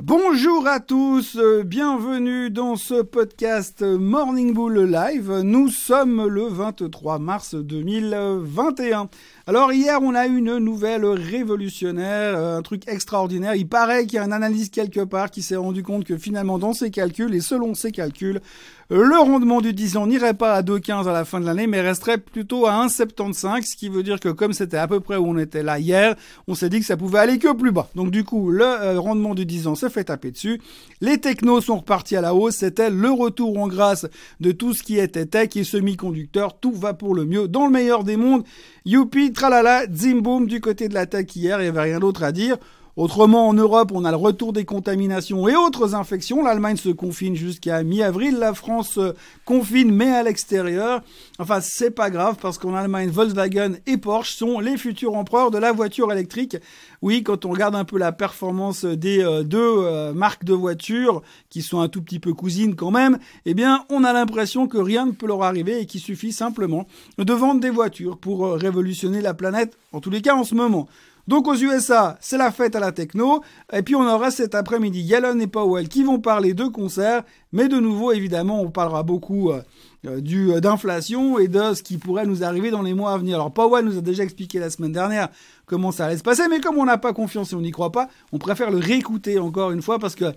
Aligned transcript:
Bonjour 0.00 0.68
à 0.68 0.78
tous, 0.78 1.34
euh, 1.34 1.64
bienvenue 1.64 2.50
dans 2.50 2.76
ce 2.76 3.02
podcast 3.02 3.82
Morning 3.82 4.54
Bull 4.54 4.78
Live. 4.88 5.40
Nous 5.42 5.70
sommes 5.70 6.24
le 6.28 6.46
23 6.46 7.18
mars 7.18 7.56
2021. 7.56 9.08
Alors 9.48 9.72
hier, 9.72 9.98
on 10.02 10.14
a 10.14 10.26
eu 10.26 10.36
une 10.36 10.58
nouvelle 10.58 11.06
révolutionnaire, 11.06 12.36
euh, 12.36 12.58
un 12.58 12.60
truc 12.60 12.86
extraordinaire. 12.86 13.54
Il 13.54 13.66
paraît 13.66 14.04
qu'il 14.04 14.16
y 14.16 14.18
a 14.18 14.22
un 14.22 14.30
analyste 14.30 14.74
quelque 14.74 15.00
part 15.00 15.30
qui 15.30 15.40
s'est 15.40 15.56
rendu 15.56 15.82
compte 15.82 16.04
que 16.04 16.18
finalement 16.18 16.58
dans 16.58 16.74
ses 16.74 16.90
calculs 16.90 17.34
et 17.34 17.40
selon 17.40 17.72
ses 17.72 17.90
calculs, 17.90 18.42
le 18.90 19.18
rendement 19.18 19.60
du 19.60 19.74
10 19.74 19.98
ans 19.98 20.06
n'irait 20.06 20.32
pas 20.32 20.54
à 20.54 20.62
2,15 20.62 21.08
à 21.08 21.12
la 21.12 21.26
fin 21.26 21.40
de 21.40 21.44
l'année, 21.44 21.66
mais 21.66 21.82
resterait 21.82 22.16
plutôt 22.16 22.64
à 22.64 22.86
1,75, 22.86 23.62
ce 23.62 23.76
qui 23.76 23.90
veut 23.90 24.02
dire 24.02 24.18
que 24.18 24.30
comme 24.30 24.54
c'était 24.54 24.78
à 24.78 24.88
peu 24.88 25.00
près 25.00 25.16
où 25.16 25.26
on 25.26 25.36
était 25.36 25.62
là 25.62 25.78
hier, 25.78 26.14
on 26.46 26.54
s'est 26.54 26.70
dit 26.70 26.80
que 26.80 26.86
ça 26.86 26.96
pouvait 26.96 27.18
aller 27.18 27.38
que 27.38 27.52
plus 27.52 27.70
bas. 27.70 27.90
Donc 27.94 28.10
du 28.10 28.24
coup, 28.24 28.50
le 28.50 28.64
euh, 28.64 28.98
rendement 28.98 29.34
du 29.34 29.44
10 29.44 29.66
ans 29.66 29.74
s'est 29.74 29.90
fait 29.90 30.04
taper 30.04 30.30
dessus. 30.30 30.62
Les 31.02 31.18
technos 31.18 31.60
sont 31.60 31.76
repartis 31.76 32.16
à 32.16 32.22
la 32.22 32.34
hausse. 32.34 32.56
C'était 32.56 32.88
le 32.88 33.10
retour 33.10 33.58
en 33.58 33.68
grâce 33.68 34.06
de 34.40 34.52
tout 34.52 34.72
ce 34.72 34.82
qui 34.82 34.98
était 34.98 35.26
tech 35.26 35.50
et 35.56 35.64
semi-conducteur. 35.64 36.58
Tout 36.58 36.72
va 36.72 36.94
pour 36.94 37.14
le 37.14 37.26
mieux. 37.26 37.46
Dans 37.46 37.66
le 37.66 37.72
meilleur 37.72 38.04
des 38.04 38.16
mondes, 38.16 38.44
youpi, 38.86 39.32
tralala, 39.38 39.84
zim 39.92 40.20
du 40.46 40.60
côté 40.60 40.88
de 40.88 40.94
la 40.94 41.06
tech 41.06 41.26
hier, 41.36 41.60
il 41.60 41.62
n'y 41.62 41.68
avait 41.68 41.82
rien 41.82 42.00
d'autre 42.00 42.24
à 42.24 42.32
dire. 42.32 42.56
Autrement, 42.98 43.46
en 43.46 43.54
Europe, 43.54 43.92
on 43.94 44.04
a 44.04 44.10
le 44.10 44.16
retour 44.16 44.52
des 44.52 44.64
contaminations 44.64 45.46
et 45.46 45.54
autres 45.54 45.94
infections. 45.94 46.42
L'Allemagne 46.42 46.76
se 46.76 46.88
confine 46.88 47.36
jusqu'à 47.36 47.84
mi-avril. 47.84 48.38
La 48.40 48.54
France 48.54 48.98
euh, 48.98 49.12
confine, 49.44 49.92
mais 49.92 50.10
à 50.10 50.24
l'extérieur. 50.24 51.02
Enfin, 51.38 51.60
c'est 51.60 51.92
pas 51.92 52.10
grave 52.10 52.38
parce 52.42 52.58
qu'en 52.58 52.74
Allemagne, 52.74 53.08
Volkswagen 53.08 53.74
et 53.86 53.98
Porsche 53.98 54.34
sont 54.34 54.58
les 54.58 54.76
futurs 54.76 55.14
empereurs 55.14 55.52
de 55.52 55.58
la 55.58 55.70
voiture 55.70 56.10
électrique. 56.10 56.56
Oui, 57.00 57.22
quand 57.22 57.44
on 57.44 57.50
regarde 57.50 57.76
un 57.76 57.84
peu 57.84 57.98
la 57.98 58.10
performance 58.10 58.84
des 58.84 59.22
euh, 59.22 59.44
deux 59.44 59.76
euh, 59.78 60.12
marques 60.12 60.42
de 60.42 60.54
voitures, 60.54 61.22
qui 61.50 61.62
sont 61.62 61.78
un 61.78 61.88
tout 61.88 62.02
petit 62.02 62.18
peu 62.18 62.34
cousines 62.34 62.74
quand 62.74 62.90
même, 62.90 63.20
eh 63.46 63.54
bien, 63.54 63.84
on 63.90 64.02
a 64.02 64.12
l'impression 64.12 64.66
que 64.66 64.78
rien 64.78 65.06
ne 65.06 65.12
peut 65.12 65.28
leur 65.28 65.44
arriver 65.44 65.78
et 65.78 65.86
qu'il 65.86 66.00
suffit 66.00 66.32
simplement 66.32 66.88
de 67.16 67.32
vendre 67.32 67.60
des 67.60 67.70
voitures 67.70 68.18
pour 68.18 68.54
révolutionner 68.54 69.20
la 69.20 69.34
planète, 69.34 69.78
en 69.92 70.00
tous 70.00 70.10
les 70.10 70.20
cas 70.20 70.34
en 70.34 70.42
ce 70.42 70.56
moment. 70.56 70.88
Donc 71.28 71.46
aux 71.46 71.54
USA, 71.54 72.16
c'est 72.22 72.38
la 72.38 72.50
fête 72.50 72.74
à 72.74 72.80
la 72.80 72.90
techno. 72.90 73.42
Et 73.70 73.82
puis 73.82 73.94
on 73.94 74.00
aura 74.00 74.30
cet 74.30 74.54
après-midi 74.54 75.02
Yellen 75.02 75.42
et 75.42 75.46
Powell 75.46 75.86
qui 75.86 76.02
vont 76.02 76.18
parler 76.18 76.54
de 76.54 76.64
concerts. 76.64 77.22
Mais 77.52 77.68
de 77.68 77.78
nouveau, 77.78 78.12
évidemment, 78.12 78.62
on 78.62 78.70
parlera 78.70 79.02
beaucoup 79.02 79.50
euh, 79.50 79.60
euh, 80.06 80.22
du 80.22 80.50
euh, 80.52 80.60
d'inflation 80.60 81.38
et 81.38 81.46
de 81.46 81.74
ce 81.74 81.82
qui 81.82 81.98
pourrait 81.98 82.24
nous 82.24 82.44
arriver 82.44 82.70
dans 82.70 82.80
les 82.80 82.94
mois 82.94 83.12
à 83.12 83.18
venir. 83.18 83.34
Alors 83.34 83.52
Powell 83.52 83.84
nous 83.84 83.98
a 83.98 84.00
déjà 84.00 84.22
expliqué 84.22 84.58
la 84.58 84.70
semaine 84.70 84.92
dernière 84.92 85.28
comment 85.66 85.92
ça 85.92 86.06
allait 86.06 86.16
se 86.16 86.22
passer. 86.22 86.48
Mais 86.48 86.60
comme 86.60 86.78
on 86.78 86.86
n'a 86.86 86.96
pas 86.96 87.12
confiance 87.12 87.52
et 87.52 87.56
on 87.56 87.60
n'y 87.60 87.72
croit 87.72 87.92
pas, 87.92 88.08
on 88.32 88.38
préfère 88.38 88.70
le 88.70 88.78
réécouter 88.78 89.38
encore 89.38 89.70
une 89.70 89.82
fois 89.82 89.98
parce 89.98 90.14
que 90.14 90.32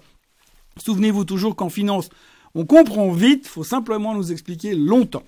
souvenez-vous 0.75 1.23
toujours 1.23 1.55
qu'en 1.55 1.69
finance, 1.69 2.09
on 2.53 2.65
comprend 2.65 3.13
vite. 3.13 3.47
faut 3.47 3.63
simplement 3.63 4.13
nous 4.13 4.33
expliquer 4.33 4.75
longtemps. 4.75 5.23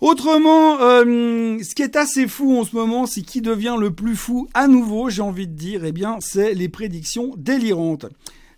Autrement, 0.00 0.80
euh, 0.80 1.58
ce 1.60 1.74
qui 1.74 1.82
est 1.82 1.96
assez 1.96 2.28
fou 2.28 2.56
en 2.56 2.64
ce 2.64 2.76
moment, 2.76 3.06
c'est 3.06 3.22
qui 3.22 3.40
devient 3.40 3.76
le 3.78 3.90
plus 3.90 4.14
fou 4.14 4.48
à 4.54 4.68
nouveau, 4.68 5.10
j'ai 5.10 5.22
envie 5.22 5.48
de 5.48 5.54
dire, 5.54 5.84
eh 5.84 5.90
bien, 5.90 6.18
c'est 6.20 6.54
les 6.54 6.68
prédictions 6.68 7.34
délirantes. 7.36 8.06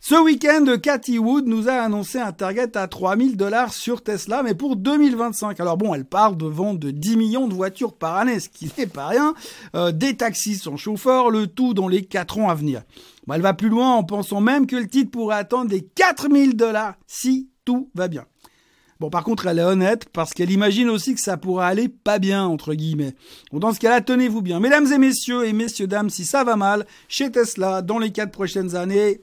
Ce 0.03 0.15
week-end, 0.15 0.65
Cathy 0.83 1.19
Wood 1.19 1.47
nous 1.47 1.69
a 1.69 1.73
annoncé 1.73 2.19
un 2.19 2.33
target 2.33 2.77
à 2.77 2.89
3000 2.89 3.39
dollars 3.39 3.73
sur 3.73 4.03
Tesla, 4.03 4.43
mais 4.43 4.55
pour 4.55 4.77
2025. 4.77 5.61
Alors 5.61 5.79
bon, 5.79 5.95
elle 5.95 6.07
parle 6.07 6.37
de 6.37 6.47
vente 6.47 6.79
de 6.79 6.91
10 6.91 7.17
millions 7.17 7.49
de 7.49 7.55
voitures 7.55 7.95
par 7.95 8.17
année, 8.17 8.41
ce 8.41 8.49
qui 8.51 8.71
n'est 8.77 8.87
pas 8.87 9.09
rien. 9.09 9.35
Euh, 9.75 9.93
des 9.93 10.17
taxis 10.17 10.57
sans 10.57 10.77
chauffeur, 10.77 11.31
le 11.31 11.47
tout 11.47 11.73
dans 11.75 11.89
les 11.89 12.03
4 12.03 12.39
ans 12.39 12.51
à 12.51 12.55
venir. 12.55 12.83
Elle 13.33 13.43
va 13.43 13.55
plus 13.55 13.69
loin 13.69 13.95
en 13.95 14.03
pensant 14.03 14.41
même 14.41 14.67
que 14.67 14.77
le 14.77 14.89
titre 14.89 15.11
pourrait 15.11 15.37
attendre 15.37 15.71
les 15.71 15.83
4000 15.83 16.57
dollars 16.57 16.95
si 17.07 17.49
tout 17.65 17.91
va 17.95 18.09
bien. 18.09 18.25
Bon, 19.01 19.09
par 19.09 19.25
contre, 19.25 19.47
elle 19.47 19.59
est 19.59 19.65
honnête 19.65 20.11
parce 20.13 20.35
qu'elle 20.35 20.51
imagine 20.51 20.91
aussi 20.91 21.15
que 21.15 21.23
ça 21.23 21.39
pourra 21.39 21.67
aller 21.67 21.89
pas 21.89 22.19
bien, 22.19 22.45
entre 22.45 22.75
guillemets. 22.75 23.15
Dans 23.51 23.73
ce 23.73 23.81
cas-là, 23.81 24.03
tenez-vous 24.03 24.43
bien. 24.43 24.61
Mesdames 24.61 24.93
et 24.93 24.99
messieurs 24.99 25.47
et 25.47 25.55
messieurs, 25.55 25.87
dames, 25.87 26.11
si 26.11 26.27
ça 26.27 26.45
va 26.45 26.57
mal, 26.57 26.87
chez 27.09 27.31
Tesla, 27.33 27.81
dans 27.81 27.99
les 27.99 28.13
quatre 28.13 28.31
prochaines 28.31 28.77
années, 28.77 29.23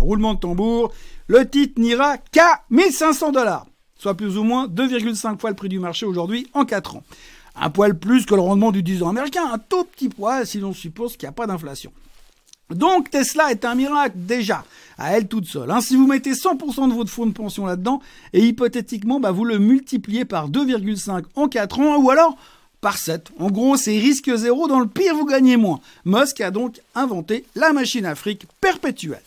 roulement 0.00 0.34
de 0.34 0.40
tambour, 0.40 0.92
le 1.28 1.48
titre 1.48 1.80
n'ira 1.80 2.18
qu'à 2.18 2.60
1500 2.68 3.32
dollars. 3.32 3.66
Soit 3.98 4.14
plus 4.14 4.36
ou 4.36 4.44
moins 4.44 4.68
2,5 4.68 5.38
fois 5.40 5.48
le 5.48 5.56
prix 5.56 5.70
du 5.70 5.78
marché 5.78 6.04
aujourd'hui 6.04 6.46
en 6.52 6.66
4 6.66 6.96
ans. 6.96 7.02
Un 7.58 7.70
poil 7.70 7.98
plus 7.98 8.26
que 8.26 8.34
le 8.34 8.42
rendement 8.42 8.70
du 8.70 8.82
10 8.82 9.02
ans 9.02 9.08
américain, 9.08 9.50
un 9.50 9.56
tout 9.56 9.84
petit 9.84 10.10
poil 10.10 10.46
si 10.46 10.58
l'on 10.58 10.74
suppose 10.74 11.16
qu'il 11.16 11.26
n'y 11.26 11.30
a 11.30 11.32
pas 11.32 11.46
d'inflation. 11.46 11.90
Donc 12.68 13.10
Tesla 13.10 13.50
est 13.50 13.64
un 13.64 13.76
miracle 13.76 14.16
déjà, 14.16 14.64
à 14.98 15.16
elle 15.16 15.28
toute 15.28 15.46
seule. 15.46 15.70
Hein. 15.70 15.80
Si 15.80 15.96
vous 15.96 16.06
mettez 16.06 16.32
100% 16.32 16.88
de 16.88 16.94
votre 16.94 17.10
fonds 17.10 17.26
de 17.26 17.32
pension 17.32 17.66
là-dedans, 17.66 18.00
et 18.32 18.46
hypothétiquement, 18.46 19.20
bah, 19.20 19.30
vous 19.30 19.44
le 19.44 19.58
multipliez 19.58 20.24
par 20.24 20.50
2,5 20.50 21.24
en 21.34 21.48
4 21.48 21.80
ans, 21.80 21.96
ou 21.96 22.10
alors 22.10 22.36
par 22.80 22.98
7. 22.98 23.30
En 23.38 23.50
gros, 23.50 23.76
c'est 23.76 23.98
risque 23.98 24.34
zéro, 24.34 24.68
dans 24.68 24.80
le 24.80 24.86
pire, 24.86 25.14
vous 25.14 25.26
gagnez 25.26 25.56
moins. 25.56 25.80
Musk 26.04 26.40
a 26.40 26.50
donc 26.50 26.80
inventé 26.94 27.44
la 27.54 27.72
machine 27.72 28.06
Afrique 28.06 28.46
perpétuelle. 28.60 29.22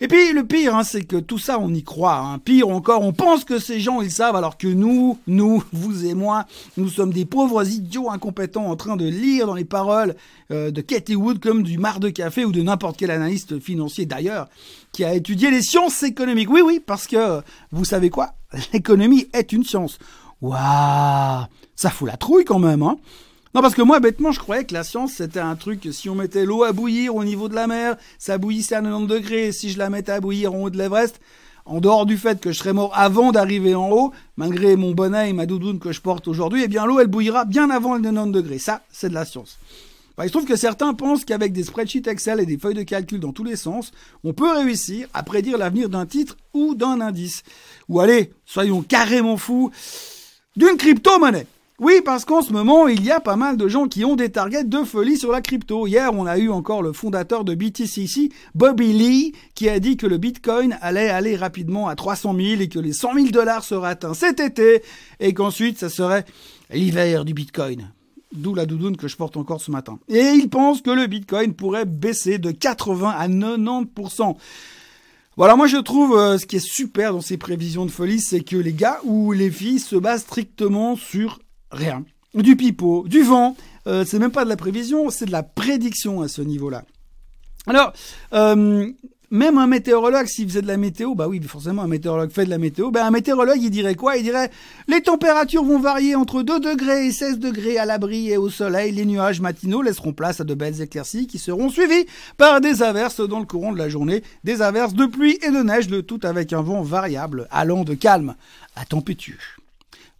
Et 0.00 0.06
puis 0.06 0.32
le 0.32 0.44
pire, 0.44 0.76
hein, 0.76 0.84
c'est 0.84 1.02
que 1.02 1.16
tout 1.16 1.38
ça, 1.38 1.58
on 1.58 1.74
y 1.74 1.82
croit. 1.82 2.18
Hein. 2.18 2.38
Pire 2.38 2.68
encore, 2.68 3.02
on 3.02 3.12
pense 3.12 3.44
que 3.44 3.58
ces 3.58 3.80
gens, 3.80 4.00
ils 4.00 4.12
savent, 4.12 4.36
alors 4.36 4.56
que 4.56 4.68
nous, 4.68 5.18
nous, 5.26 5.62
vous 5.72 6.06
et 6.06 6.14
moi, 6.14 6.44
nous 6.76 6.88
sommes 6.88 7.12
des 7.12 7.24
pauvres 7.24 7.68
idiots 7.68 8.10
incompétents 8.10 8.66
en 8.66 8.76
train 8.76 8.96
de 8.96 9.06
lire 9.06 9.46
dans 9.46 9.54
les 9.54 9.64
paroles 9.64 10.14
euh, 10.52 10.70
de 10.70 10.80
Katie 10.80 11.16
Wood 11.16 11.40
comme 11.40 11.64
du 11.64 11.78
mar 11.78 11.98
de 11.98 12.10
café 12.10 12.44
ou 12.44 12.52
de 12.52 12.62
n'importe 12.62 12.96
quel 12.96 13.10
analyste 13.10 13.58
financier 13.58 14.06
d'ailleurs, 14.06 14.48
qui 14.92 15.04
a 15.04 15.14
étudié 15.14 15.50
les 15.50 15.62
sciences 15.62 16.04
économiques. 16.04 16.50
Oui, 16.50 16.60
oui, 16.64 16.80
parce 16.84 17.08
que, 17.08 17.40
vous 17.72 17.84
savez 17.84 18.08
quoi? 18.08 18.34
L'économie 18.72 19.26
est 19.32 19.52
une 19.52 19.64
science. 19.64 19.98
Waouh 20.40 21.44
Ça 21.74 21.90
fout 21.90 22.08
la 22.08 22.16
trouille 22.16 22.44
quand 22.44 22.60
même, 22.60 22.82
hein 22.82 22.98
non, 23.54 23.62
parce 23.62 23.74
que 23.74 23.82
moi, 23.82 23.98
bêtement, 23.98 24.30
je 24.30 24.40
croyais 24.40 24.64
que 24.64 24.74
la 24.74 24.84
science, 24.84 25.12
c'était 25.14 25.40
un 25.40 25.56
truc, 25.56 25.88
si 25.90 26.10
on 26.10 26.14
mettait 26.14 26.44
l'eau 26.44 26.64
à 26.64 26.72
bouillir 26.72 27.16
au 27.16 27.24
niveau 27.24 27.48
de 27.48 27.54
la 27.54 27.66
mer, 27.66 27.96
ça 28.18 28.36
bouillissait 28.36 28.74
à 28.74 28.82
90 28.82 29.06
degrés, 29.06 29.52
si 29.52 29.70
je 29.70 29.78
la 29.78 29.88
mettais 29.88 30.12
à 30.12 30.20
bouillir 30.20 30.52
en 30.52 30.64
haut 30.64 30.70
de 30.70 30.76
l'Everest, 30.76 31.18
en 31.64 31.80
dehors 31.80 32.04
du 32.04 32.18
fait 32.18 32.40
que 32.40 32.52
je 32.52 32.58
serais 32.58 32.72
mort 32.74 32.92
avant 32.94 33.32
d'arriver 33.32 33.74
en 33.74 33.90
haut, 33.90 34.12
malgré 34.36 34.76
mon 34.76 34.92
bonnet 34.92 35.30
et 35.30 35.32
ma 35.32 35.46
doudoune 35.46 35.78
que 35.78 35.92
je 35.92 36.00
porte 36.00 36.28
aujourd'hui, 36.28 36.62
eh 36.64 36.68
bien 36.68 36.84
l'eau, 36.84 37.00
elle 37.00 37.06
bouillira 37.06 37.46
bien 37.46 37.70
avant 37.70 37.94
les 37.94 38.02
90 38.02 38.32
degrés. 38.32 38.58
Ça, 38.58 38.82
c'est 38.90 39.08
de 39.08 39.14
la 39.14 39.24
science. 39.24 39.58
Bah, 40.18 40.24
il 40.24 40.28
se 40.28 40.32
trouve 40.32 40.46
que 40.46 40.56
certains 40.56 40.94
pensent 40.94 41.24
qu'avec 41.24 41.52
des 41.52 41.62
spreadsheets 41.62 42.08
Excel 42.08 42.40
et 42.40 42.46
des 42.46 42.58
feuilles 42.58 42.74
de 42.74 42.82
calcul 42.82 43.20
dans 43.20 43.32
tous 43.32 43.44
les 43.44 43.54
sens, 43.54 43.92
on 44.24 44.32
peut 44.32 44.50
réussir 44.50 45.08
à 45.14 45.22
prédire 45.22 45.56
l'avenir 45.56 45.88
d'un 45.88 46.06
titre 46.06 46.36
ou 46.54 46.74
d'un 46.74 47.00
indice. 47.00 47.44
Ou 47.88 48.00
allez, 48.00 48.32
soyons 48.44 48.82
carrément 48.82 49.36
fous, 49.36 49.70
d'une 50.56 50.76
crypto-monnaie. 50.76 51.46
Oui, 51.80 52.00
parce 52.04 52.24
qu'en 52.24 52.42
ce 52.42 52.52
moment, 52.52 52.88
il 52.88 53.04
y 53.04 53.12
a 53.12 53.20
pas 53.20 53.36
mal 53.36 53.56
de 53.56 53.68
gens 53.68 53.86
qui 53.86 54.04
ont 54.04 54.16
des 54.16 54.30
targets 54.30 54.64
de 54.64 54.82
folie 54.82 55.16
sur 55.16 55.30
la 55.30 55.40
crypto. 55.40 55.86
Hier, 55.86 56.10
on 56.12 56.26
a 56.26 56.36
eu 56.36 56.50
encore 56.50 56.82
le 56.82 56.92
fondateur 56.92 57.44
de 57.44 57.54
BTCC, 57.54 58.30
Bobby 58.56 58.92
Lee, 58.92 59.32
qui 59.54 59.68
a 59.68 59.78
dit 59.78 59.96
que 59.96 60.08
le 60.08 60.18
Bitcoin 60.18 60.76
allait 60.82 61.08
aller 61.08 61.36
rapidement 61.36 61.86
à 61.86 61.94
300 61.94 62.34
000 62.34 62.60
et 62.62 62.68
que 62.68 62.80
les 62.80 62.92
100 62.92 63.14
000 63.14 63.26
dollars 63.28 63.62
seraient 63.62 63.90
atteints 63.90 64.14
cet 64.14 64.40
été 64.40 64.82
et 65.20 65.32
qu'ensuite, 65.32 65.78
ça 65.78 65.88
serait 65.88 66.24
l'hiver 66.72 67.24
du 67.24 67.32
Bitcoin. 67.32 67.92
D'où 68.32 68.56
la 68.56 68.66
doudoune 68.66 68.96
que 68.96 69.06
je 69.06 69.16
porte 69.16 69.36
encore 69.36 69.60
ce 69.60 69.70
matin. 69.70 70.00
Et 70.08 70.32
il 70.34 70.48
pense 70.50 70.82
que 70.82 70.90
le 70.90 71.06
Bitcoin 71.06 71.54
pourrait 71.54 71.86
baisser 71.86 72.38
de 72.38 72.50
80 72.50 73.08
à 73.08 73.28
90%. 73.28 74.36
Voilà, 75.36 75.54
moi 75.54 75.68
je 75.68 75.76
trouve 75.76 76.18
euh, 76.18 76.38
ce 76.38 76.46
qui 76.46 76.56
est 76.56 76.58
super 76.58 77.12
dans 77.12 77.20
ces 77.20 77.36
prévisions 77.36 77.86
de 77.86 77.92
folie, 77.92 78.18
c'est 78.18 78.40
que 78.40 78.56
les 78.56 78.72
gars 78.72 78.98
ou 79.04 79.30
les 79.30 79.52
filles 79.52 79.78
se 79.78 79.94
basent 79.94 80.22
strictement 80.22 80.96
sur 80.96 81.38
Rien. 81.70 82.04
Du 82.34 82.56
pipeau, 82.56 83.06
du 83.08 83.22
vent. 83.22 83.56
Euh, 83.86 84.04
c'est 84.04 84.18
même 84.18 84.30
pas 84.30 84.44
de 84.44 84.48
la 84.48 84.56
prévision, 84.56 85.10
c'est 85.10 85.26
de 85.26 85.32
la 85.32 85.42
prédiction 85.42 86.20
à 86.22 86.28
ce 86.28 86.42
niveau-là. 86.42 86.84
Alors, 87.66 87.92
euh, 88.34 88.90
même 89.30 89.58
un 89.58 89.66
météorologue, 89.66 90.26
s'il 90.26 90.48
faisait 90.48 90.62
de 90.62 90.66
la 90.66 90.78
météo, 90.78 91.14
bah 91.14 91.28
oui, 91.28 91.40
forcément, 91.42 91.82
un 91.82 91.88
météorologue 91.88 92.30
fait 92.30 92.46
de 92.46 92.50
la 92.50 92.58
météo, 92.58 92.90
ben 92.90 93.04
un 93.04 93.10
météorologue, 93.10 93.60
il 93.60 93.70
dirait 93.70 93.94
quoi? 93.94 94.16
Il 94.16 94.22
dirait, 94.22 94.50
les 94.88 95.02
températures 95.02 95.64
vont 95.64 95.78
varier 95.78 96.14
entre 96.14 96.42
2 96.42 96.60
degrés 96.60 97.06
et 97.06 97.12
16 97.12 97.38
degrés 97.38 97.76
à 97.76 97.84
l'abri 97.84 98.30
et 98.30 98.38
au 98.38 98.48
soleil, 98.48 98.92
les 98.92 99.04
nuages 99.04 99.40
matinaux 99.40 99.82
laisseront 99.82 100.14
place 100.14 100.40
à 100.40 100.44
de 100.44 100.54
belles 100.54 100.80
éclaircies 100.80 101.26
qui 101.26 101.38
seront 101.38 101.68
suivies 101.68 102.06
par 102.38 102.62
des 102.62 102.82
averses 102.82 103.20
dans 103.20 103.38
le 103.38 103.46
courant 103.46 103.72
de 103.72 103.78
la 103.78 103.90
journée, 103.90 104.22
des 104.44 104.62
averses 104.62 104.94
de 104.94 105.04
pluie 105.04 105.38
et 105.42 105.50
de 105.50 105.62
neige, 105.62 105.90
le 105.90 106.02
tout 106.02 106.20
avec 106.22 106.54
un 106.54 106.62
vent 106.62 106.82
variable, 106.82 107.48
allant 107.50 107.84
de 107.84 107.94
calme 107.94 108.34
à 108.76 108.86
tempétueux. 108.86 109.57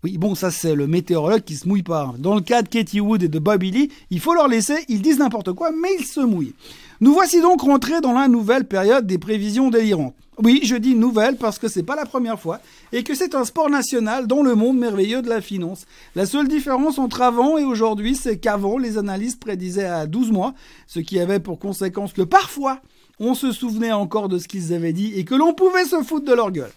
Oui, 0.05 0.17
bon, 0.17 0.37
ça 0.37 0.53
c'est 0.53 0.77
le 0.77 0.87
météorologue 0.87 1.43
qui 1.43 1.57
se 1.57 1.67
mouille 1.67 1.83
pas. 1.83 2.15
Dans 2.19 2.37
le 2.37 2.41
cas 2.41 2.63
de 2.63 2.69
Katie 2.69 3.01
Wood 3.01 3.25
et 3.25 3.29
de 3.29 3.39
Bobby 3.41 3.73
Lee, 3.73 3.91
il 4.11 4.21
faut 4.21 4.33
leur 4.33 4.47
laisser, 4.47 4.85
ils 4.89 5.03
disent 5.03 5.19
n'importe 5.19 5.53
quoi, 5.53 5.73
mais 5.73 5.89
ils 5.99 6.07
se 6.07 6.21
mouillent. 6.21 6.55
Nous 7.01 7.13
voici 7.13 7.41
donc 7.41 7.63
rentrés 7.63 8.01
dans 8.01 8.13
la 8.13 8.29
nouvelle 8.29 8.65
période 8.65 9.09
des 9.09 9.19
prévisions 9.19 9.71
délirantes. 9.71 10.15
Oui, 10.41 10.61
je 10.63 10.77
dis 10.77 10.95
nouvelle 10.95 11.37
parce 11.37 11.59
que 11.59 11.67
c'est 11.67 11.83
pas 11.83 11.97
la 11.97 12.07
première 12.07 12.39
fois 12.39 12.61
et 12.93 13.03
que 13.03 13.17
c'est 13.17 13.35
un 13.35 13.45
sport 13.45 13.69
national 13.69 14.29
dans 14.29 14.43
le 14.43 14.55
monde 14.55 14.79
merveilleux 14.79 15.21
de 15.21 15.29
la 15.29 15.41
finance. 15.41 15.85
La 16.15 16.27
seule 16.27 16.47
différence 16.47 17.01
entre 17.01 17.23
avant 17.23 17.59
et 17.59 17.65
aujourd'hui, 17.65 18.15
c'est 18.15 18.39
qu'avant, 18.39 18.79
les 18.79 18.99
analystes 18.99 19.41
prédisaient 19.41 19.87
à 19.87 20.07
12 20.07 20.31
mois, 20.31 20.55
ce 20.87 21.01
qui 21.01 21.19
avait 21.19 21.41
pour 21.41 21.59
conséquence 21.59 22.13
que 22.13 22.23
parfois, 22.23 22.81
on 23.19 23.35
se 23.35 23.51
souvenait 23.51 23.91
encore 23.91 24.29
de 24.29 24.39
ce 24.39 24.47
qu'ils 24.47 24.73
avaient 24.73 24.93
dit 24.93 25.13
et 25.17 25.25
que 25.25 25.35
l'on 25.35 25.55
pouvait 25.55 25.85
se 25.85 26.05
foutre 26.05 26.27
de 26.27 26.35
leur 26.35 26.53
gueule. 26.53 26.71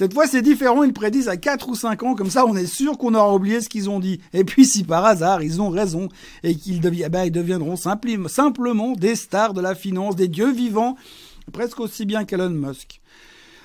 Cette 0.00 0.14
fois, 0.14 0.26
c'est 0.26 0.40
différent, 0.40 0.82
ils 0.82 0.94
prédisent 0.94 1.28
à 1.28 1.36
4 1.36 1.68
ou 1.68 1.74
5 1.74 2.02
ans, 2.04 2.14
comme 2.14 2.30
ça 2.30 2.46
on 2.46 2.56
est 2.56 2.64
sûr 2.64 2.96
qu'on 2.96 3.14
aura 3.14 3.34
oublié 3.34 3.60
ce 3.60 3.68
qu'ils 3.68 3.90
ont 3.90 4.00
dit. 4.00 4.18
Et 4.32 4.44
puis 4.44 4.64
si 4.64 4.82
par 4.82 5.04
hasard 5.04 5.42
ils 5.42 5.60
ont 5.60 5.68
raison 5.68 6.08
et 6.42 6.54
qu'ils 6.54 6.80
eh 6.82 7.08
ben, 7.10 7.28
deviendront 7.28 7.76
simplement 7.76 8.92
des 8.92 9.14
stars 9.14 9.52
de 9.52 9.60
la 9.60 9.74
finance, 9.74 10.16
des 10.16 10.28
dieux 10.28 10.52
vivants, 10.52 10.96
presque 11.52 11.80
aussi 11.80 12.06
bien 12.06 12.24
qu'Elon 12.24 12.48
Musk. 12.48 13.02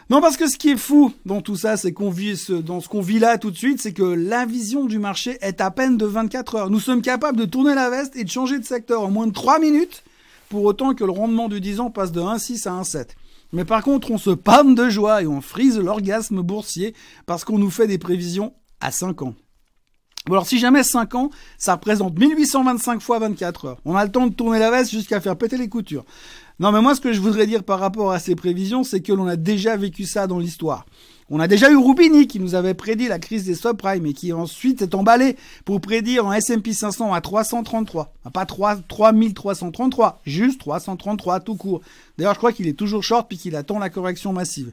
Non, 0.09 0.19
parce 0.19 0.35
que 0.35 0.49
ce 0.49 0.57
qui 0.57 0.71
est 0.71 0.77
fou 0.77 1.13
dans 1.25 1.39
tout 1.39 1.55
ça, 1.55 1.77
c'est 1.77 1.93
qu'on 1.93 2.09
vit 2.09 2.37
dans 2.65 2.81
ce 2.81 2.89
qu'on 2.89 2.99
vit 2.99 3.19
là 3.19 3.37
tout 3.37 3.49
de 3.49 3.55
suite, 3.55 3.81
c'est 3.81 3.93
que 3.93 4.03
la 4.03 4.45
vision 4.45 4.83
du 4.83 4.99
marché 4.99 5.37
est 5.39 5.61
à 5.61 5.71
peine 5.71 5.95
de 5.95 6.05
24 6.05 6.55
heures. 6.55 6.69
Nous 6.69 6.81
sommes 6.81 7.01
capables 7.01 7.37
de 7.37 7.45
tourner 7.45 7.75
la 7.75 7.89
veste 7.89 8.13
et 8.17 8.25
de 8.25 8.29
changer 8.29 8.59
de 8.59 8.65
secteur 8.65 9.03
en 9.03 9.09
moins 9.09 9.27
de 9.27 9.31
3 9.31 9.59
minutes, 9.59 10.03
pour 10.49 10.65
autant 10.65 10.95
que 10.95 11.05
le 11.05 11.11
rendement 11.11 11.47
du 11.47 11.61
10 11.61 11.79
ans 11.79 11.91
passe 11.91 12.11
de 12.11 12.19
1,6 12.19 12.67
à 12.67 12.81
1,7. 12.81 13.07
Mais 13.55 13.63
par 13.63 13.83
contre, 13.83 14.11
on 14.11 14.17
se 14.17 14.31
pâme 14.31 14.75
de 14.75 14.89
joie 14.89 15.23
et 15.23 15.27
on 15.27 15.39
frise 15.39 15.79
l'orgasme 15.79 16.41
boursier 16.41 16.93
parce 17.25 17.45
qu'on 17.45 17.57
nous 17.57 17.69
fait 17.69 17.87
des 17.87 17.97
prévisions 17.97 18.53
à 18.81 18.91
5 18.91 19.21
ans. 19.21 19.33
Alors 20.33 20.47
si 20.47 20.59
jamais 20.59 20.83
5 20.83 21.15
ans, 21.15 21.29
ça 21.57 21.75
représente 21.75 22.17
1825 22.17 23.01
fois 23.01 23.19
24 23.19 23.65
heures. 23.65 23.77
On 23.85 23.95
a 23.95 24.03
le 24.03 24.11
temps 24.11 24.27
de 24.27 24.33
tourner 24.33 24.59
la 24.59 24.71
veste 24.71 24.91
jusqu'à 24.91 25.21
faire 25.21 25.37
péter 25.37 25.57
les 25.57 25.69
coutures. 25.69 26.05
Non, 26.59 26.71
mais 26.71 26.81
moi, 26.81 26.95
ce 26.95 27.01
que 27.01 27.11
je 27.11 27.19
voudrais 27.19 27.47
dire 27.47 27.63
par 27.63 27.79
rapport 27.79 28.11
à 28.11 28.19
ces 28.19 28.33
prévisions, 28.33 28.83
c'est 28.83 29.01
que 29.01 29.11
l'on 29.11 29.27
a 29.27 29.35
déjà 29.35 29.75
vécu 29.75 30.05
ça 30.05 30.25
dans 30.25 30.39
l'histoire. 30.39 30.85
On 31.29 31.39
a 31.39 31.47
déjà 31.47 31.71
eu 31.71 31.75
Rubini 31.75 32.27
qui 32.27 32.39
nous 32.39 32.53
avait 32.53 32.75
prédit 32.75 33.07
la 33.07 33.17
crise 33.17 33.45
des 33.45 33.55
subprimes 33.55 34.05
et 34.05 34.13
qui 34.13 34.31
ensuite 34.31 34.83
est 34.83 34.93
emballé 34.93 35.37
pour 35.65 35.81
prédire 35.81 36.27
en 36.27 36.31
S&P 36.31 36.71
500 36.71 37.13
à 37.13 37.19
333. 37.19 38.13
Pas 38.31 38.45
3, 38.45 38.77
3333, 38.87 40.21
juste 40.23 40.59
333 40.59 41.39
tout 41.39 41.55
court. 41.55 41.81
D'ailleurs, 42.17 42.35
je 42.35 42.37
crois 42.37 42.51
qu'il 42.51 42.67
est 42.67 42.77
toujours 42.77 43.03
short 43.03 43.27
puis 43.27 43.39
qu'il 43.39 43.55
attend 43.55 43.79
la 43.79 43.89
correction 43.89 44.33
massive. 44.33 44.71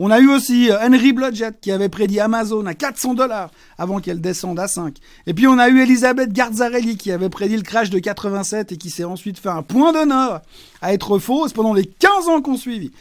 On 0.00 0.12
a 0.12 0.20
eu 0.20 0.28
aussi 0.28 0.70
euh, 0.70 0.78
Henry 0.80 1.12
Blodgett 1.12 1.60
qui 1.60 1.72
avait 1.72 1.88
prédit 1.88 2.20
Amazon 2.20 2.64
à 2.66 2.74
400 2.74 3.14
dollars 3.14 3.50
avant 3.78 3.98
qu'elle 3.98 4.20
descende 4.20 4.60
à 4.60 4.68
5. 4.68 4.94
Et 5.26 5.34
puis 5.34 5.48
on 5.48 5.58
a 5.58 5.68
eu 5.68 5.80
Elisabeth 5.80 6.32
Garzarelli 6.32 6.96
qui 6.96 7.10
avait 7.10 7.28
prédit 7.28 7.56
le 7.56 7.62
crash 7.62 7.90
de 7.90 7.98
87 7.98 8.70
et 8.70 8.76
qui 8.76 8.90
s'est 8.90 9.02
ensuite 9.02 9.38
fait 9.38 9.48
un 9.48 9.62
point 9.62 9.92
d'honneur 9.92 10.42
à 10.82 10.94
être 10.94 11.18
fausse 11.18 11.52
pendant 11.52 11.74
les 11.74 11.84
15 11.84 12.28
ans 12.28 12.40
qu'on 12.40 12.56
suivit. 12.56 12.92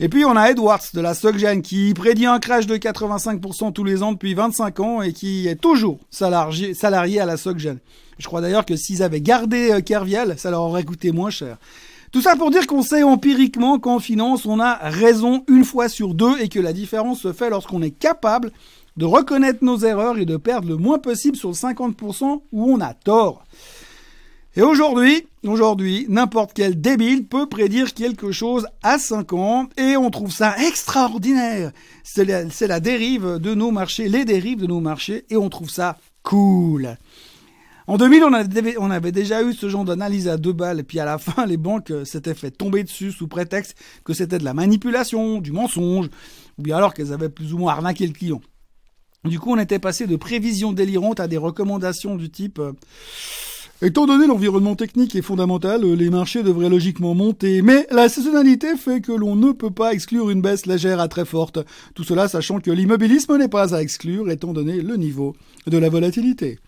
Et 0.00 0.08
puis 0.08 0.24
on 0.24 0.36
a 0.36 0.50
Edwards 0.50 0.84
de 0.94 1.00
la 1.02 1.12
SocGen 1.12 1.60
qui 1.60 1.92
prédit 1.92 2.24
un 2.24 2.38
crash 2.38 2.66
de 2.66 2.76
85% 2.76 3.74
tous 3.74 3.84
les 3.84 4.02
ans 4.02 4.12
depuis 4.12 4.32
25 4.32 4.80
ans 4.80 5.02
et 5.02 5.12
qui 5.12 5.48
est 5.48 5.60
toujours 5.60 5.98
salarié, 6.10 7.20
à 7.20 7.26
la 7.26 7.36
SocGen. 7.36 7.78
Je 8.18 8.26
crois 8.26 8.40
d'ailleurs 8.40 8.64
que 8.64 8.74
s'ils 8.74 9.02
avaient 9.02 9.20
gardé 9.20 9.70
euh, 9.70 9.80
Kerviel, 9.80 10.38
ça 10.38 10.50
leur 10.50 10.62
aurait 10.62 10.84
coûté 10.84 11.12
moins 11.12 11.30
cher. 11.30 11.58
Tout 12.10 12.22
ça 12.22 12.36
pour 12.36 12.50
dire 12.50 12.66
qu'on 12.66 12.82
sait 12.82 13.02
empiriquement 13.02 13.78
qu'en 13.78 13.98
finance, 13.98 14.46
on 14.46 14.60
a 14.60 14.74
raison 14.74 15.44
une 15.48 15.64
fois 15.64 15.88
sur 15.88 16.14
deux 16.14 16.38
et 16.40 16.48
que 16.48 16.60
la 16.60 16.72
différence 16.72 17.20
se 17.20 17.32
fait 17.32 17.50
lorsqu'on 17.50 17.82
est 17.82 17.90
capable 17.90 18.50
de 18.96 19.04
reconnaître 19.04 19.62
nos 19.62 19.78
erreurs 19.78 20.18
et 20.18 20.24
de 20.24 20.36
perdre 20.36 20.68
le 20.68 20.76
moins 20.76 20.98
possible 20.98 21.36
sur 21.36 21.50
le 21.50 21.54
50% 21.54 22.42
où 22.50 22.72
on 22.72 22.80
a 22.80 22.94
tort. 22.94 23.44
Et 24.56 24.62
aujourd'hui, 24.62 25.28
aujourd'hui, 25.46 26.06
n'importe 26.08 26.52
quel 26.52 26.80
débile 26.80 27.24
peut 27.24 27.46
prédire 27.46 27.94
quelque 27.94 28.32
chose 28.32 28.66
à 28.82 28.98
5 28.98 29.32
ans 29.34 29.68
et 29.76 29.96
on 29.96 30.10
trouve 30.10 30.32
ça 30.32 30.56
extraordinaire. 30.66 31.70
C'est 32.02 32.24
la, 32.24 32.80
dérive 32.80 33.38
de 33.38 33.54
nos 33.54 33.70
marchés, 33.70 34.08
les 34.08 34.24
dérives 34.24 34.58
de 34.58 34.66
nos 34.66 34.80
marchés 34.80 35.24
et 35.30 35.36
on 35.36 35.48
trouve 35.48 35.70
ça 35.70 35.98
cool. 36.24 36.96
En 37.88 37.96
2000, 37.96 38.22
on 38.78 38.90
avait, 38.90 39.12
déjà 39.12 39.42
eu 39.42 39.54
ce 39.54 39.70
genre 39.70 39.86
d'analyse 39.86 40.28
à 40.28 40.36
deux 40.36 40.52
balles, 40.52 40.78
et 40.78 40.82
puis 40.82 41.00
à 41.00 41.06
la 41.06 41.16
fin, 41.18 41.46
les 41.46 41.56
banques 41.56 41.90
euh, 41.90 42.04
s'étaient 42.04 42.34
fait 42.34 42.50
tomber 42.50 42.84
dessus 42.84 43.12
sous 43.12 43.28
prétexte 43.28 43.76
que 44.04 44.12
c'était 44.12 44.38
de 44.38 44.44
la 44.44 44.52
manipulation, 44.52 45.40
du 45.40 45.52
mensonge, 45.52 46.10
ou 46.58 46.62
bien 46.62 46.76
alors 46.76 46.92
qu'elles 46.92 47.14
avaient 47.14 47.30
plus 47.30 47.54
ou 47.54 47.58
moins 47.58 47.72
arnaqué 47.72 48.06
le 48.06 48.12
client. 48.12 48.42
Du 49.24 49.40
coup, 49.40 49.52
on 49.52 49.58
était 49.58 49.78
passé 49.78 50.06
de 50.06 50.16
prévisions 50.16 50.74
délirantes 50.74 51.18
à 51.18 51.28
des 51.28 51.38
recommandations 51.38 52.14
du 52.16 52.30
type 52.30 52.58
euh, 52.58 52.72
Étant 53.80 54.06
donné 54.06 54.26
l'environnement 54.26 54.74
technique 54.74 55.14
et 55.16 55.22
fondamental, 55.22 55.82
euh, 55.82 55.94
les 55.94 56.10
marchés 56.10 56.42
devraient 56.42 56.68
logiquement 56.68 57.14
monter, 57.14 57.62
mais 57.62 57.86
la 57.90 58.10
saisonnalité 58.10 58.76
fait 58.76 59.00
que 59.00 59.12
l'on 59.12 59.34
ne 59.34 59.52
peut 59.52 59.70
pas 59.70 59.94
exclure 59.94 60.28
une 60.28 60.42
baisse 60.42 60.66
légère 60.66 61.00
à 61.00 61.08
très 61.08 61.24
forte. 61.24 61.60
Tout 61.94 62.04
cela 62.04 62.28
sachant 62.28 62.60
que 62.60 62.70
l'immobilisme 62.70 63.38
n'est 63.38 63.48
pas 63.48 63.74
à 63.74 63.80
exclure 63.80 64.30
étant 64.30 64.52
donné 64.52 64.82
le 64.82 64.96
niveau 64.96 65.34
de 65.66 65.78
la 65.78 65.88
volatilité. 65.88 66.58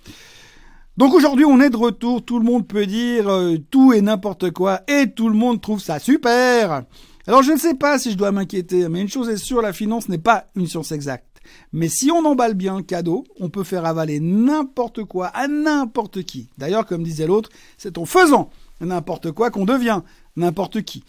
Donc 1.01 1.15
aujourd'hui, 1.15 1.47
on 1.47 1.63
est 1.63 1.71
de 1.71 1.79
retour, 1.79 2.23
tout 2.23 2.39
le 2.39 2.45
monde 2.45 2.69
peut 2.69 2.85
dire 2.85 3.27
euh, 3.27 3.57
tout 3.71 3.95
et 3.95 4.03
n'importe 4.03 4.51
quoi, 4.51 4.83
et 4.87 5.11
tout 5.11 5.31
le 5.31 5.35
monde 5.35 5.59
trouve 5.59 5.81
ça 5.81 5.99
super. 5.99 6.83
Alors 7.27 7.43
je 7.43 7.53
ne 7.53 7.57
sais 7.57 7.73
pas 7.73 7.99
si 7.99 8.11
je 8.11 8.19
dois 8.19 8.33
m'inquiéter, 8.33 8.87
mais 8.91 9.01
une 9.01 9.09
chose 9.09 9.31
est 9.31 9.39
sûre, 9.39 9.63
la 9.63 9.73
finance 9.73 10.11
n'est 10.11 10.19
pas 10.19 10.45
une 10.57 10.67
science 10.67 10.93
exacte. 10.93 11.41
Mais 11.73 11.89
si 11.89 12.11
on 12.11 12.27
emballe 12.27 12.53
bien 12.53 12.77
le 12.77 12.83
cadeau, 12.83 13.25
on 13.39 13.49
peut 13.49 13.65
faire 13.65 13.87
avaler 13.87 14.21
n'importe 14.21 15.05
quoi 15.05 15.29
à 15.29 15.49
n'importe 15.49 16.23
qui. 16.25 16.51
D'ailleurs, 16.59 16.85
comme 16.85 17.03
disait 17.03 17.27
l'autre, 17.27 17.49
c'est 17.79 17.97
en 17.97 18.05
faisant 18.05 18.51
n'importe 18.83 19.33
quoi 19.33 19.49
qu'on 19.49 19.65
devient 19.65 20.03
n'importe 20.37 20.83
qui. 20.83 21.03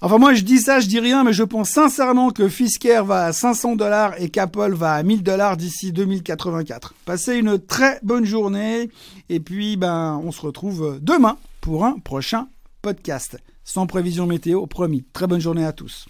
Enfin, 0.00 0.18
moi, 0.18 0.32
je 0.32 0.42
dis 0.42 0.58
ça, 0.58 0.78
je 0.78 0.86
dis 0.86 1.00
rien, 1.00 1.24
mais 1.24 1.32
je 1.32 1.42
pense 1.42 1.70
sincèrement 1.70 2.30
que 2.30 2.48
Fisker 2.48 3.02
va 3.04 3.24
à 3.24 3.32
500 3.32 3.74
dollars 3.74 4.14
et 4.20 4.28
qu'Apple 4.28 4.74
va 4.74 4.92
à 4.92 5.02
1000 5.02 5.24
dollars 5.24 5.56
d'ici 5.56 5.90
2084. 5.90 6.94
Passez 7.04 7.34
une 7.34 7.58
très 7.58 7.98
bonne 8.04 8.24
journée 8.24 8.90
et 9.28 9.40
puis, 9.40 9.76
ben, 9.76 10.20
on 10.24 10.30
se 10.30 10.40
retrouve 10.40 11.00
demain 11.02 11.36
pour 11.60 11.84
un 11.84 11.98
prochain 11.98 12.46
podcast. 12.80 13.38
Sans 13.64 13.88
prévision 13.88 14.26
météo, 14.26 14.66
promis. 14.66 15.04
Très 15.12 15.26
bonne 15.26 15.40
journée 15.40 15.64
à 15.64 15.72
tous. 15.72 16.06